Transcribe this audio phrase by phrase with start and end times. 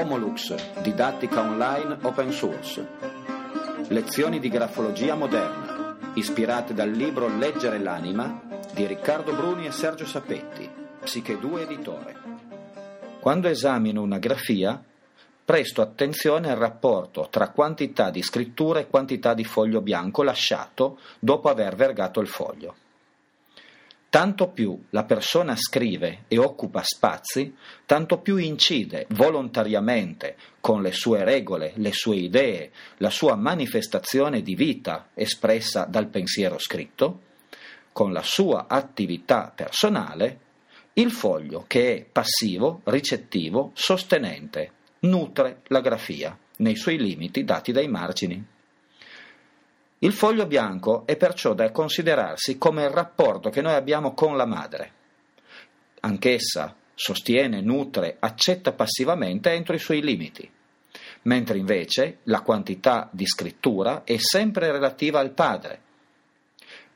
[0.00, 2.88] Homolux, didattica online open source.
[3.88, 8.40] Lezioni di grafologia moderna, ispirate dal libro Leggere l'anima
[8.72, 10.66] di Riccardo Bruni e Sergio Sapetti,
[11.02, 12.16] Psiche 2 editore.
[13.20, 14.82] Quando esamino una grafia,
[15.44, 21.50] presto attenzione al rapporto tra quantità di scrittura e quantità di foglio bianco lasciato dopo
[21.50, 22.74] aver vergato il foglio.
[24.10, 27.54] Tanto più la persona scrive e occupa spazi,
[27.86, 34.56] tanto più incide volontariamente con le sue regole, le sue idee, la sua manifestazione di
[34.56, 37.20] vita espressa dal pensiero scritto,
[37.92, 40.40] con la sua attività personale,
[40.94, 47.86] il foglio che è passivo, ricettivo, sostenente, nutre la grafia nei suoi limiti dati dai
[47.86, 48.44] margini.
[50.02, 54.46] Il foglio bianco è perciò da considerarsi come il rapporto che noi abbiamo con la
[54.46, 54.92] madre.
[56.00, 60.50] Anch'essa sostiene, nutre, accetta passivamente entro i suoi limiti,
[61.24, 65.82] mentre invece la quantità di scrittura è sempre relativa al padre,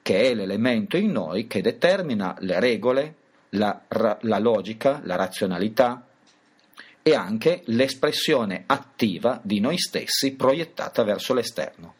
[0.00, 3.14] che è l'elemento in noi che determina le regole,
[3.50, 3.82] la,
[4.20, 6.06] la logica, la razionalità
[7.02, 11.94] e anche l'espressione attiva di noi stessi proiettata verso l'esterno.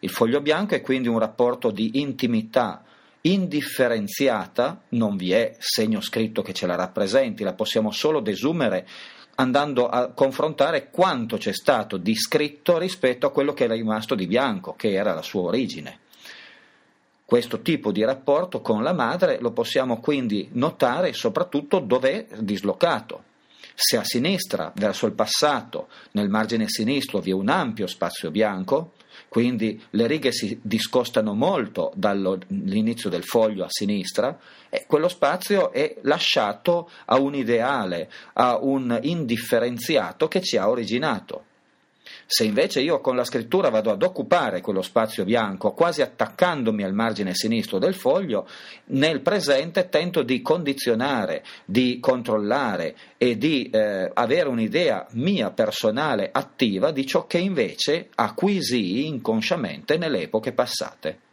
[0.00, 2.84] Il foglio bianco è quindi un rapporto di intimità
[3.22, 8.86] indifferenziata, non vi è segno scritto che ce la rappresenti, la possiamo solo desumere
[9.34, 14.26] andando a confrontare quanto c'è stato di scritto rispetto a quello che era rimasto di
[14.26, 16.00] bianco, che era la sua origine.
[17.24, 23.24] Questo tipo di rapporto con la madre lo possiamo quindi notare soprattutto dove è dislocato.
[23.80, 28.94] Se a sinistra, verso il passato, nel margine sinistro vi è un ampio spazio bianco,
[29.28, 34.36] quindi le righe si discostano molto dall'inizio del foglio a sinistra
[34.68, 41.44] e quello spazio è lasciato a un ideale, a un indifferenziato che ci ha originato.
[42.26, 46.92] Se invece io con la scrittura vado ad occupare quello spazio bianco, quasi attaccandomi al
[46.92, 48.46] margine sinistro del foglio,
[48.86, 56.90] nel presente tento di condizionare, di controllare e di eh, avere un'idea mia personale attiva
[56.90, 61.26] di ciò che invece acquisii inconsciamente nelle epoche passate.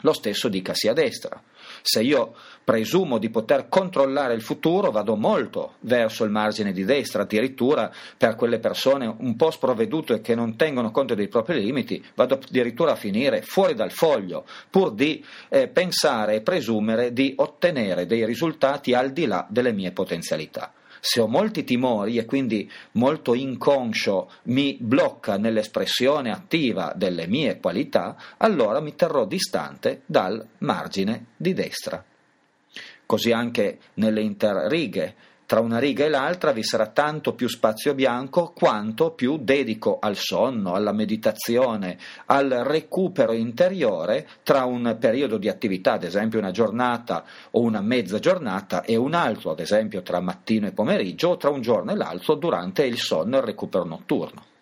[0.00, 1.40] Lo stesso dicasi a destra.
[1.82, 7.22] Se io presumo di poter controllare il futuro, vado molto verso il margine di destra,
[7.22, 12.34] addirittura per quelle persone un po' sprovvedute che non tengono conto dei propri limiti, vado
[12.34, 18.24] addirittura a finire fuori dal foglio, pur di eh, pensare e presumere di ottenere dei
[18.26, 24.30] risultati al di là delle mie potenzialità se ho molti timori e quindi molto inconscio
[24.44, 32.04] mi blocca nell'espressione attiva delle mie qualità, allora mi terrò distante dal margine di destra.
[33.06, 35.14] Così anche nelle interrighe
[35.46, 40.16] tra una riga e l'altra vi sarà tanto più spazio bianco quanto più dedico al
[40.16, 41.96] sonno, alla meditazione,
[42.26, 48.18] al recupero interiore tra un periodo di attività, ad esempio una giornata o una mezza
[48.18, 51.96] giornata, e un altro, ad esempio tra mattino e pomeriggio, o tra un giorno e
[51.96, 54.55] l'altro durante il sonno e il recupero notturno.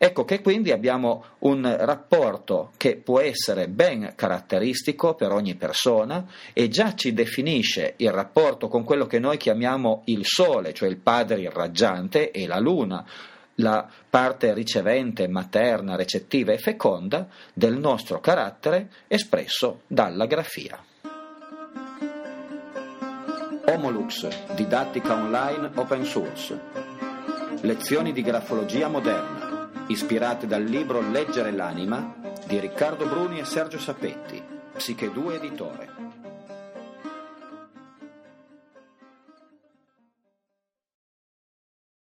[0.00, 6.68] Ecco che quindi abbiamo un rapporto che può essere ben caratteristico per ogni persona e
[6.68, 11.40] già ci definisce il rapporto con quello che noi chiamiamo il Sole, cioè il Padre
[11.40, 13.04] irraggiante e la Luna,
[13.56, 20.80] la parte ricevente, materna, recettiva e feconda del nostro carattere espresso dalla grafia.
[23.66, 26.56] Homolux, didattica online open source.
[27.62, 29.47] Lezioni di grafologia moderna
[29.88, 32.14] ispirate dal libro Leggere l'anima
[32.46, 34.42] di Riccardo Bruni e Sergio Sapetti,
[34.74, 35.88] Psiche 2 editore.